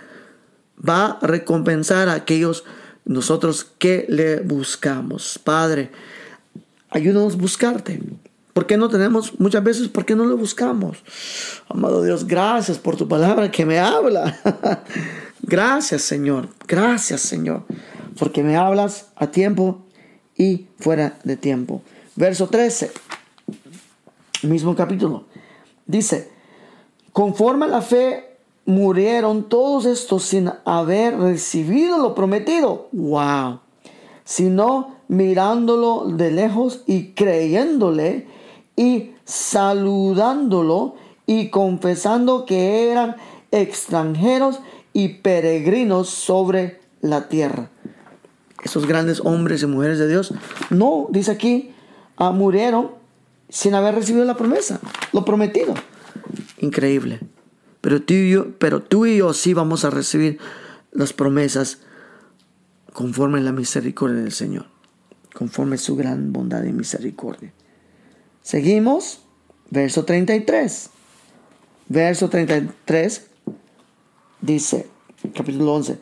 Va 0.77 1.19
a 1.21 1.27
recompensar 1.27 2.09
a 2.09 2.15
aquellos 2.15 2.65
nosotros 3.05 3.67
que 3.79 4.07
le 4.09 4.41
buscamos. 4.41 5.39
Padre, 5.43 5.91
ayúdanos 6.91 7.35
a 7.35 7.39
buscarte. 7.39 8.01
¿Por 8.53 8.67
qué 8.67 8.77
no 8.77 8.89
tenemos 8.89 9.41
muchas 9.41 9.65
veces? 9.65 9.89
¿Por 9.89 10.05
qué 10.05 10.15
no 10.15 10.27
lo 10.27 10.37
buscamos? 10.37 10.99
Amado 11.69 12.03
Dios, 12.03 12.27
gracias 12.27 12.79
por 12.79 12.97
tu 12.97 13.09
palabra 13.09 13.51
que 13.51 13.65
me 13.65 13.79
habla. 13.79 14.39
gracias 15.43 16.03
Señor, 16.03 16.49
gracias 16.69 17.23
Señor, 17.23 17.65
porque 18.19 18.43
me 18.43 18.57
hablas 18.57 19.07
a 19.17 19.31
tiempo 19.31 19.87
y 20.37 20.67
fuera 20.79 21.19
de 21.25 21.37
tiempo. 21.37 21.83
Verso 22.15 22.49
13 22.49 22.93
mismo 24.43 24.75
capítulo. 24.75 25.27
Dice, 25.87 26.31
conforme 27.13 27.67
a 27.67 27.69
la 27.69 27.83
fe 27.83 28.32
murieron 28.65 29.49
todos 29.49 29.87
estos 29.87 30.25
sin 30.25 30.51
haber 30.65 31.19
recibido 31.19 31.99
lo 31.99 32.15
prometido. 32.15 32.89
¡Wow! 32.93 33.61
Sino 34.25 34.97
mirándolo 35.09 36.07
de 36.07 36.31
lejos 36.31 36.83
y 36.87 37.13
creyéndole 37.13 38.27
y 38.77 39.13
saludándolo 39.25 40.95
y 41.27 41.51
confesando 41.51 42.47
que 42.47 42.91
eran 42.91 43.17
extranjeros 43.51 44.61
y 44.93 45.09
peregrinos 45.09 46.09
sobre 46.09 46.81
la 47.01 47.29
tierra. 47.29 47.71
Esos 48.63 48.87
grandes 48.87 49.21
hombres 49.21 49.63
y 49.63 49.67
mujeres 49.67 49.99
de 49.99 50.09
Dios, 50.09 50.33
no, 50.71 51.09
dice 51.11 51.33
aquí, 51.33 51.75
ah, 52.17 52.31
murieron 52.31 52.93
sin 53.49 53.75
haber 53.75 53.95
recibido 53.95 54.25
la 54.25 54.37
promesa, 54.37 54.81
lo 55.13 55.25
prometido. 55.25 55.75
Increíble. 56.59 57.21
Pero 57.83 58.01
tú, 58.01 58.15
y 58.15 58.31
yo, 58.31 58.59
pero 58.59 58.83
tú 58.83 59.05
y 59.05 59.19
yo 59.19 59.35
sí 59.35 59.53
vamos 59.53 59.85
a 59.85 59.91
recibir 59.91 60.39
las 60.93 61.13
promesas 61.13 61.81
conforme 62.93 63.41
la 63.41 63.53
misericordia 63.53 64.23
del 64.23 64.33
Señor, 64.33 64.67
conforme 65.35 65.77
su 65.77 65.97
gran 65.97 66.33
bondad 66.33 66.63
y 66.65 66.73
misericordia. 66.73 67.53
Seguimos, 68.43 69.21
verso 69.71 70.05
33. 70.05 70.91
Verso 71.89 72.31
33 72.31 73.27
dice, 74.41 74.89
capítulo 75.35 75.75
11, 75.75 75.99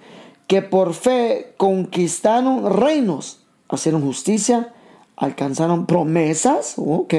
que 0.46 0.62
por 0.62 0.94
fe 0.94 1.54
conquistaron 1.56 2.78
reinos, 2.78 3.44
hicieron 3.72 4.02
justicia, 4.02 4.74
alcanzaron 5.16 5.86
promesas, 5.86 6.74
ok, 6.76 7.14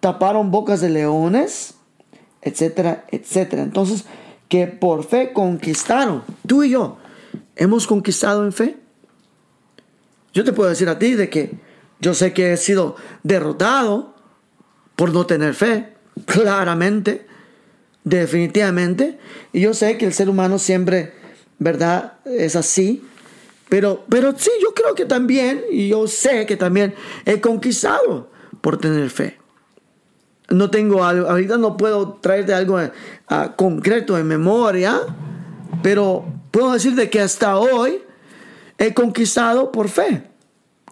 taparon 0.00 0.50
bocas 0.50 0.80
de 0.80 0.90
leones, 0.90 1.74
etcétera, 2.42 3.06
etcétera. 3.10 3.62
Entonces, 3.62 4.04
que 4.48 4.66
por 4.66 5.04
fe 5.04 5.32
conquistaron. 5.32 6.22
Tú 6.46 6.62
y 6.64 6.70
yo 6.70 6.98
hemos 7.56 7.86
conquistado 7.86 8.44
en 8.44 8.52
fe. 8.52 8.76
Yo 10.34 10.44
te 10.44 10.52
puedo 10.52 10.68
decir 10.68 10.88
a 10.88 10.98
ti 10.98 11.14
de 11.14 11.30
que 11.30 11.52
yo 12.00 12.14
sé 12.14 12.32
que 12.32 12.52
he 12.52 12.56
sido 12.56 12.96
derrotado 13.22 14.14
por 14.96 15.12
no 15.12 15.24
tener 15.24 15.54
fe, 15.54 15.94
claramente, 16.26 17.26
definitivamente. 18.04 19.18
Y 19.52 19.60
yo 19.60 19.72
sé 19.72 19.96
que 19.96 20.06
el 20.06 20.12
ser 20.12 20.28
humano 20.28 20.58
siempre, 20.58 21.14
¿verdad? 21.58 22.18
Es 22.24 22.56
así. 22.56 23.04
Pero, 23.68 24.04
pero 24.08 24.36
sí, 24.36 24.50
yo 24.60 24.74
creo 24.74 24.94
que 24.94 25.06
también, 25.06 25.62
y 25.70 25.88
yo 25.88 26.06
sé 26.06 26.44
que 26.44 26.56
también 26.56 26.94
he 27.24 27.40
conquistado 27.40 28.30
por 28.60 28.78
tener 28.78 29.08
fe 29.08 29.41
no 30.52 30.70
tengo 30.70 31.04
algo, 31.04 31.28
ahorita 31.28 31.56
no 31.58 31.76
puedo 31.76 32.14
traerte 32.14 32.54
algo 32.54 32.80
eh, 32.80 32.90
concreto 33.56 34.18
en 34.18 34.26
memoria, 34.26 35.00
pero 35.82 36.24
puedo 36.50 36.72
decirte 36.72 37.10
que 37.10 37.20
hasta 37.20 37.56
hoy 37.56 38.02
he 38.78 38.94
conquistado 38.94 39.72
por 39.72 39.88
fe. 39.88 40.22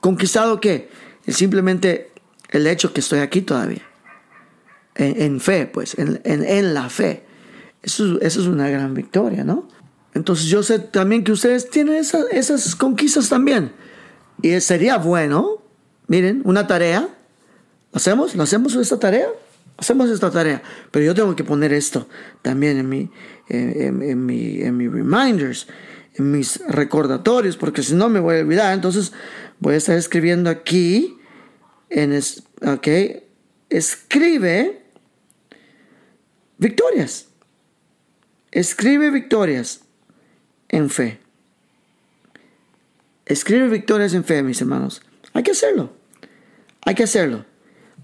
¿Conquistado 0.00 0.61
qué? 0.61 0.88
Simplemente 1.29 2.12
el 2.49 2.67
hecho 2.67 2.93
que 2.93 3.00
estoy 3.00 3.21
aquí 3.21 3.43
todavía. 3.43 3.83
En, 4.97 5.40
fe, 5.40 5.67
pues, 5.67 5.97
en, 5.97 6.75
la 6.75 6.90
fe. 6.90 7.25
Eso, 7.83 8.21
eso, 8.21 8.40
es 8.40 8.47
una 8.47 8.69
gran 8.69 8.93
victoria, 8.93 9.45
¿no? 9.45 9.67
Entonces 10.12 10.47
yo 10.47 10.62
sé 10.62 10.79
también 10.79 11.25
que 11.25 11.33
ustedes 11.33 11.71
tienen 11.71 11.95
esas 11.95 12.75
conquistas 12.75 13.29
también. 13.29 13.73
Y 14.43 14.61
sería 14.61 14.99
bueno, 14.99 15.62
miren, 16.07 16.43
una 16.45 16.67
tarea. 16.67 17.09
¿Hacemos? 17.93 18.35
¿Lo 18.35 18.43
hacemos 18.43 18.75
esta 18.75 18.99
tarea? 18.99 19.29
Hacemos 19.81 20.11
esta 20.11 20.31
tarea, 20.31 20.63
pero 20.91 21.05
yo 21.05 21.15
tengo 21.15 21.35
que 21.35 21.43
poner 21.43 21.73
esto 21.73 22.07
también 22.43 22.79
en 22.79 22.89
mi, 22.89 23.11
en, 23.49 24.27
mi, 24.27 24.61
en 24.61 24.77
mis 24.77 24.93
reminders, 24.93 25.67
en 26.15 26.31
mis 26.31 26.61
recordatorios, 26.69 27.57
porque 27.57 27.83
si 27.83 27.95
no 27.95 28.09
me 28.09 28.21
voy 28.21 28.37
a 28.37 28.41
olvidar. 28.41 28.75
Entonces 28.75 29.13
voy 29.59 29.75
a 29.75 29.79
estar 29.79 29.97
escribiendo 29.97 30.51
aquí, 30.51 31.16
en 31.88 32.12
es, 32.12 32.45
ok, 32.64 32.88
escribe 33.71 34.83
victorias. 36.59 37.27
Escribe 38.53 39.11
victorias 39.11 39.81
en 40.69 40.90
fe. 40.90 41.21
Escribe 43.25 43.69
victorias 43.69 44.12
en 44.12 44.25
fe, 44.25 44.43
mis 44.43 44.61
hermanos. 44.61 45.03
Hay 45.33 45.43
que 45.43 45.53
hacerlo. 45.53 45.93
Hay 46.85 46.95
que 46.95 47.05
hacerlo. 47.05 47.47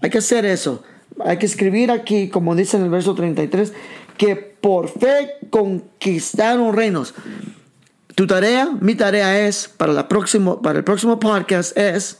Hay 0.01 0.09
que 0.09 0.19
hacer 0.19 0.45
eso. 0.45 0.83
Hay 1.23 1.37
que 1.37 1.45
escribir 1.45 1.91
aquí, 1.91 2.29
como 2.29 2.55
dice 2.55 2.77
en 2.77 2.83
el 2.83 2.89
verso 2.89 3.15
33, 3.15 3.73
que 4.17 4.35
por 4.35 4.89
fe 4.89 5.31
conquistaron 5.49 6.75
reinos. 6.75 7.13
Tu 8.15 8.25
tarea, 8.27 8.69
mi 8.81 8.95
tarea 8.95 9.47
es, 9.47 9.67
para, 9.67 9.93
la 9.93 10.07
próximo, 10.07 10.61
para 10.61 10.79
el 10.79 10.83
próximo 10.83 11.19
podcast, 11.19 11.77
es 11.77 12.19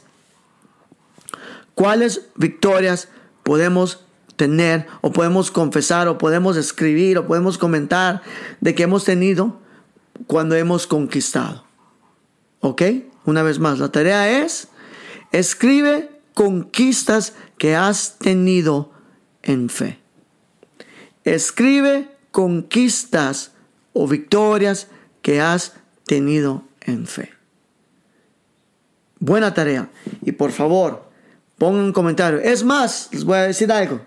cuáles 1.74 2.28
victorias 2.36 3.08
podemos 3.42 4.04
tener 4.36 4.86
o 5.00 5.12
podemos 5.12 5.50
confesar 5.50 6.08
o 6.08 6.16
podemos 6.16 6.56
escribir 6.56 7.18
o 7.18 7.26
podemos 7.26 7.58
comentar 7.58 8.22
de 8.60 8.74
que 8.74 8.84
hemos 8.84 9.04
tenido 9.04 9.58
cuando 10.26 10.54
hemos 10.54 10.86
conquistado. 10.86 11.64
¿Ok? 12.60 12.82
Una 13.24 13.42
vez 13.42 13.58
más, 13.58 13.78
la 13.78 13.90
tarea 13.90 14.42
es, 14.42 14.68
escribe 15.32 16.17
conquistas 16.38 17.32
que 17.58 17.74
has 17.74 18.16
tenido 18.18 18.92
en 19.42 19.68
fe. 19.68 19.98
Escribe 21.24 22.10
conquistas 22.30 23.50
o 23.92 24.06
victorias 24.06 24.86
que 25.20 25.40
has 25.40 25.72
tenido 26.06 26.62
en 26.82 27.08
fe. 27.08 27.32
Buena 29.18 29.52
tarea. 29.52 29.90
Y 30.22 30.30
por 30.30 30.52
favor, 30.52 31.10
pongan 31.58 31.86
un 31.86 31.92
comentario. 31.92 32.38
Es 32.38 32.62
más, 32.62 33.08
les 33.10 33.24
voy 33.24 33.38
a 33.38 33.42
decir 33.42 33.72
algo. 33.72 34.00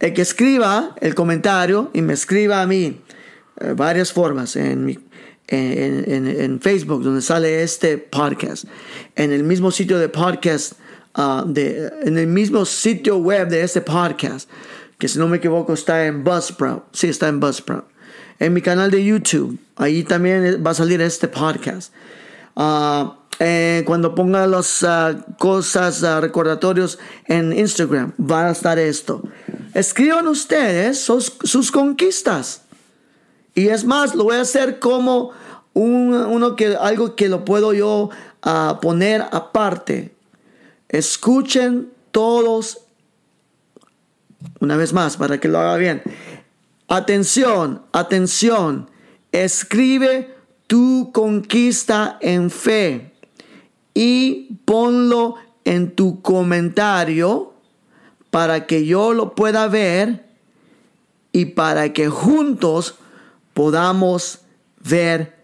El 0.00 0.14
que 0.14 0.22
escriba 0.22 0.96
el 1.00 1.14
comentario 1.14 1.92
y 1.94 2.02
me 2.02 2.14
escriba 2.14 2.60
a 2.60 2.66
mí 2.66 3.00
eh, 3.60 3.74
varias 3.76 4.12
formas 4.12 4.56
en, 4.56 5.00
en, 5.46 6.60
Facebook, 6.60 7.04
donde 7.04 7.22
sale 7.22 7.62
este 7.62 7.98
podcast, 7.98 8.64
en 9.14 9.30
el 9.30 9.44
mismo 9.44 9.70
sitio 9.70 10.00
de 10.00 10.08
podcast 10.08 10.81
Ah, 11.14 11.44
de, 11.46 11.92
en 12.04 12.16
el 12.16 12.26
mismo 12.26 12.64
sitio 12.64 13.18
web 13.18 13.48
de 13.48 13.62
este 13.62 13.82
podcast, 13.82 14.48
que 14.98 15.08
si 15.08 15.18
no 15.18 15.28
me 15.28 15.36
equivoco 15.36 15.74
está 15.74 16.06
en 16.06 16.24
Buzzsprout. 16.24 16.84
Sí, 16.92 17.08
está 17.08 17.28
en 17.28 17.38
Buzzsprout. 17.38 17.84
En 18.38 18.54
mi 18.54 18.62
canal 18.62 18.90
de 18.90 19.04
YouTube, 19.04 19.58
ahí 19.76 20.04
también 20.04 20.62
va 20.66 20.70
a 20.70 20.74
salir 20.74 21.02
este 21.02 21.28
podcast. 21.28 21.92
Ah, 22.56 23.18
eh, 23.38 23.82
cuando 23.86 24.14
ponga 24.14 24.46
las 24.46 24.82
ah, 24.84 25.26
cosas, 25.38 26.00
recordatorios 26.00 26.98
en 27.26 27.52
Instagram, 27.52 28.12
va 28.18 28.48
a 28.48 28.52
estar 28.52 28.78
esto. 28.78 29.22
Escriban 29.74 30.26
ustedes 30.28 30.98
sus, 30.98 31.70
conquistas. 31.70 32.62
Y 33.54 33.68
es 33.68 33.84
más, 33.84 34.14
lo 34.14 34.24
voy 34.24 34.36
a 34.36 34.40
hacer 34.40 34.78
como 34.78 35.32
un, 35.74 36.14
uno 36.14 36.56
que, 36.56 36.74
algo 36.74 37.16
que 37.16 37.28
lo 37.28 37.44
puedo 37.44 37.74
yo 37.74 38.08
poner 38.80 39.20
aparte 39.30 40.14
Escuchen 40.92 41.90
todos, 42.10 42.82
una 44.60 44.76
vez 44.76 44.92
más, 44.92 45.16
para 45.16 45.40
que 45.40 45.48
lo 45.48 45.58
haga 45.58 45.78
bien. 45.78 46.02
Atención, 46.86 47.82
atención. 47.92 48.90
Escribe 49.32 50.36
tu 50.66 51.10
conquista 51.12 52.18
en 52.20 52.50
fe 52.50 53.14
y 53.94 54.58
ponlo 54.66 55.36
en 55.64 55.94
tu 55.94 56.20
comentario 56.20 57.54
para 58.30 58.66
que 58.66 58.84
yo 58.84 59.14
lo 59.14 59.34
pueda 59.34 59.68
ver 59.68 60.26
y 61.32 61.46
para 61.46 61.94
que 61.94 62.10
juntos 62.10 62.96
podamos 63.54 64.40
ver 64.78 65.38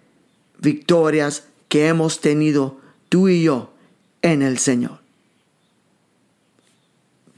victorias 0.58 1.44
que 1.68 1.88
hemos 1.88 2.20
tenido 2.20 2.76
tú 3.08 3.28
y 3.28 3.44
yo 3.44 3.72
en 4.20 4.42
el 4.42 4.58
Señor 4.58 5.07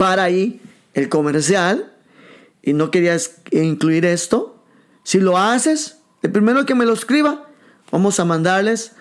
para 0.00 0.22
ahí 0.22 0.62
el 0.94 1.10
comercial 1.10 1.92
y 2.62 2.72
no 2.72 2.90
querías 2.90 3.32
incluir 3.50 4.06
esto. 4.06 4.56
Si 5.02 5.20
lo 5.20 5.36
haces, 5.36 5.98
el 6.22 6.32
primero 6.32 6.64
que 6.64 6.74
me 6.74 6.86
lo 6.86 6.94
escriba, 6.94 7.46
vamos 7.92 8.18
a 8.18 8.24
mandarles 8.24 8.92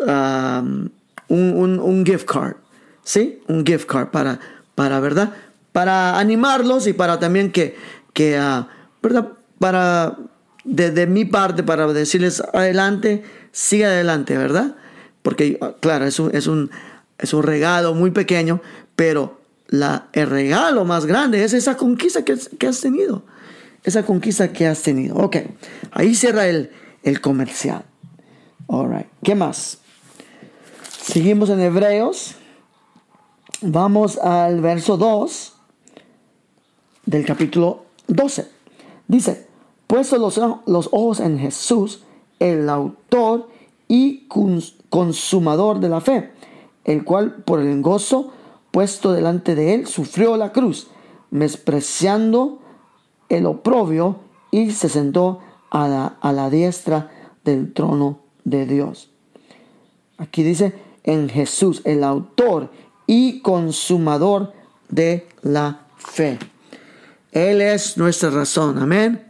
um, 0.00 0.88
un, 1.28 2.02
gift 2.06 2.24
card. 2.24 2.56
¿Sí? 3.04 3.42
Un 3.46 3.66
gift 3.66 3.84
card 3.84 4.08
para, 4.08 4.40
para 4.74 5.00
¿verdad? 5.00 5.34
Para 5.72 6.18
animarlos 6.18 6.86
y 6.86 6.94
para 6.94 7.18
también 7.18 7.52
que, 7.52 7.76
que 8.14 8.40
uh, 8.40 8.64
¿verdad? 9.02 9.32
Para, 9.58 10.16
de, 10.64 11.06
mi 11.06 11.26
parte, 11.26 11.62
para 11.62 11.92
decirles 11.92 12.42
adelante, 12.54 13.22
siga 13.52 13.88
adelante, 13.88 14.34
¿verdad? 14.38 14.76
Porque, 15.20 15.58
uh, 15.60 15.78
claro, 15.78 16.06
es 16.06 16.18
un, 16.18 16.34
es 16.34 16.46
un, 16.46 16.70
es 17.18 17.34
un 17.34 17.42
regalo 17.42 17.92
muy 17.92 18.12
pequeño, 18.12 18.62
pero 18.94 19.44
la, 19.68 20.08
el 20.12 20.28
regalo 20.28 20.84
más 20.84 21.06
grande 21.06 21.42
es 21.42 21.52
esa 21.52 21.76
conquista 21.76 22.24
que, 22.24 22.32
has 22.66 22.80
tenido. 22.80 23.22
esa 23.84 24.04
conquista 24.04 24.52
que 24.52 24.66
has 24.66 24.82
tenido. 24.82 25.16
Ok, 25.16 25.36
ahí 25.92 26.14
cierra 26.14 26.46
el, 26.46 26.70
el 27.02 27.20
comercial. 27.20 27.84
All 28.66 29.06
¿qué 29.22 29.34
más? 29.34 29.78
Seguimos 31.00 31.50
en 31.50 31.60
Hebreos. 31.60 32.34
Vamos 33.62 34.18
al 34.18 34.60
verso 34.60 34.96
2 34.96 35.54
del 37.06 37.24
capítulo 37.24 37.86
12. 38.08 38.48
Dice, 39.08 39.46
puesto 39.86 40.18
los, 40.18 40.40
los 40.66 40.88
ojos 40.92 41.20
en 41.20 41.38
Jesús, 41.38 42.02
el 42.38 42.68
autor 42.68 43.48
y 43.88 44.26
consumador 44.88 45.80
de 45.80 45.88
la 45.88 46.00
fe, 46.00 46.32
el 46.84 47.04
cual 47.04 47.36
por 47.44 47.60
el 47.60 47.80
gozo 47.82 48.32
puesto 48.76 49.14
delante 49.14 49.54
de 49.54 49.72
él 49.72 49.86
sufrió 49.86 50.36
la 50.36 50.52
cruz, 50.52 50.88
despreciando 51.30 52.60
el 53.30 53.46
oprobio 53.46 54.20
y 54.50 54.70
se 54.72 54.90
sentó 54.90 55.40
a 55.70 55.88
la, 55.88 56.18
a 56.20 56.30
la 56.34 56.50
diestra 56.50 57.10
del 57.42 57.72
trono 57.72 58.20
de 58.44 58.66
Dios. 58.66 59.08
Aquí 60.18 60.42
dice, 60.42 60.74
en 61.04 61.30
Jesús, 61.30 61.80
el 61.86 62.04
autor 62.04 62.70
y 63.06 63.40
consumador 63.40 64.52
de 64.90 65.26
la 65.40 65.86
fe. 65.96 66.38
Él 67.32 67.62
es 67.62 67.96
nuestra 67.96 68.28
razón, 68.28 68.76
amén, 68.76 69.26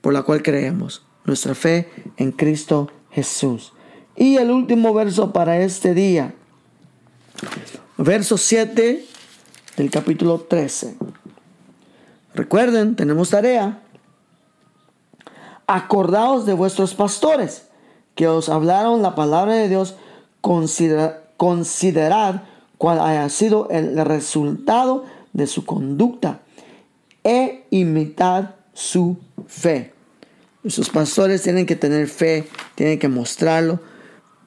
por 0.00 0.12
la 0.12 0.24
cual 0.24 0.42
creemos, 0.42 1.06
nuestra 1.24 1.54
fe 1.54 1.88
en 2.16 2.32
Cristo 2.32 2.90
Jesús. 3.12 3.72
Y 4.16 4.38
el 4.38 4.50
último 4.50 4.92
verso 4.92 5.32
para 5.32 5.60
este 5.60 5.94
día, 5.94 6.34
verso 7.98 8.38
7 8.38 9.04
del 9.76 9.90
capítulo 9.90 10.40
13. 10.40 10.96
Recuerden, 12.34 12.96
tenemos 12.96 13.30
tarea. 13.30 13.80
Acordaos 15.66 16.46
de 16.46 16.54
vuestros 16.54 16.94
pastores 16.94 17.64
que 18.14 18.26
os 18.26 18.48
hablaron 18.48 19.02
la 19.02 19.14
palabra 19.14 19.54
de 19.54 19.68
Dios, 19.68 19.96
considerad 20.40 22.42
cuál 22.78 23.00
haya 23.00 23.28
sido 23.28 23.68
el 23.70 23.96
resultado 24.04 25.04
de 25.32 25.46
su 25.46 25.64
conducta 25.64 26.40
e 27.22 27.66
imitad 27.70 28.54
su 28.72 29.18
fe. 29.46 29.92
Sus 30.66 30.90
pastores 30.90 31.42
tienen 31.42 31.66
que 31.66 31.76
tener 31.76 32.08
fe, 32.08 32.48
tienen 32.74 32.98
que 32.98 33.08
mostrarlo. 33.08 33.78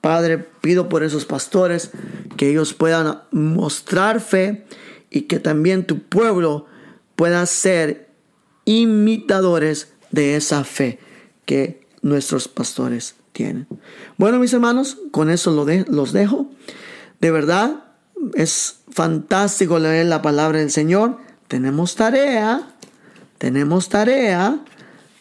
Padre, 0.01 0.39
pido 0.39 0.89
por 0.89 1.03
esos 1.03 1.25
pastores 1.25 1.91
que 2.35 2.49
ellos 2.49 2.73
puedan 2.73 3.21
mostrar 3.31 4.19
fe 4.19 4.65
y 5.11 5.21
que 5.21 5.39
también 5.39 5.85
tu 5.85 5.99
pueblo 5.99 6.65
pueda 7.15 7.45
ser 7.45 8.09
imitadores 8.65 9.93
de 10.09 10.35
esa 10.35 10.63
fe 10.63 10.99
que 11.45 11.87
nuestros 12.01 12.47
pastores 12.47 13.15
tienen. 13.31 13.67
Bueno, 14.17 14.39
mis 14.39 14.53
hermanos, 14.53 14.97
con 15.11 15.29
eso 15.29 15.51
lo 15.51 15.65
los 15.87 16.13
dejo. 16.13 16.49
De 17.19 17.29
verdad, 17.29 17.83
es 18.33 18.79
fantástico 18.89 19.79
leer 19.79 20.07
la 20.07 20.21
palabra 20.21 20.59
del 20.59 20.71
Señor. 20.71 21.17
Tenemos 21.47 21.95
tarea, 21.95 22.67
tenemos 23.37 23.89
tarea. 23.89 24.59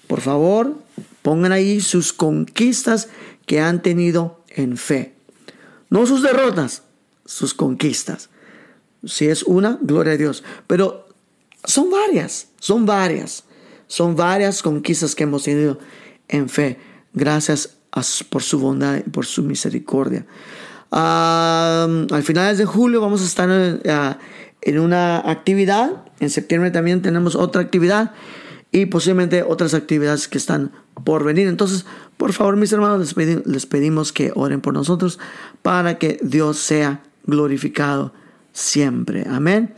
Por 0.06 0.20
favor, 0.20 0.74
pongan 1.22 1.52
ahí 1.52 1.80
sus 1.80 2.12
conquistas 2.12 3.08
que 3.46 3.60
han 3.60 3.82
tenido 3.82 4.39
en 4.50 4.76
fe. 4.76 5.14
No 5.88 6.06
sus 6.06 6.22
derrotas, 6.22 6.82
sus 7.24 7.54
conquistas. 7.54 8.30
Si 9.04 9.28
es 9.28 9.42
una, 9.42 9.78
gloria 9.80 10.12
a 10.12 10.16
Dios. 10.16 10.44
Pero 10.66 11.08
son 11.64 11.90
varias, 11.90 12.48
son 12.58 12.86
varias. 12.86 13.44
Son 13.86 14.14
varias 14.14 14.62
conquistas 14.62 15.14
que 15.14 15.24
hemos 15.24 15.42
tenido 15.42 15.78
en 16.28 16.48
fe. 16.48 16.78
Gracias 17.12 17.76
por 18.28 18.42
su 18.42 18.60
bondad 18.60 18.98
y 18.98 19.10
por 19.10 19.26
su 19.26 19.42
misericordia. 19.42 20.26
al 20.90 22.22
finales 22.22 22.58
de 22.58 22.64
julio 22.64 23.00
vamos 23.00 23.22
a 23.22 23.24
estar 23.24 23.48
eh, 23.50 24.14
en, 24.62 24.78
una 24.78 25.18
actividad. 25.18 26.04
En 26.20 26.30
septiembre 26.30 26.70
también 26.70 27.02
tenemos 27.02 27.34
otra 27.34 27.62
actividad 27.62 28.12
y 28.70 28.86
posiblemente 28.86 29.42
otras 29.42 29.74
actividades 29.74 30.28
que 30.28 30.38
están 30.38 30.70
por 31.04 31.24
venir. 31.24 31.48
Entonces, 31.48 31.84
por 32.20 32.35
favor, 32.35 32.56
mis 32.56 32.70
hermanos, 32.70 33.16
les, 33.16 33.64
pedimos 33.64 34.12
que 34.12 34.30
oren 34.35 34.61
por 34.61 34.74
nosotros 34.74 35.18
para 35.62 35.96
que 35.96 36.20
Dios 36.22 36.59
sea 36.59 37.02
glorificado 37.24 38.12
siempre. 38.52 39.26
Amén. 39.26 39.74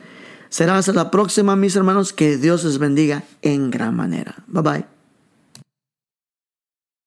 Será 0.48 0.76
hasta 0.76 0.92
la 0.92 1.12
próxima, 1.12 1.54
mis 1.54 1.76
hermanos. 1.76 2.12
Que 2.12 2.38
Dios 2.38 2.64
les 2.64 2.78
bendiga 2.78 3.22
en 3.42 3.70
gran 3.70 3.94
manera. 3.94 4.34
Bye 4.48 4.62
bye. 4.62 5.01